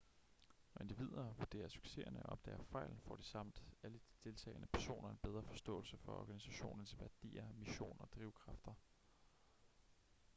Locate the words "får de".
3.01-3.23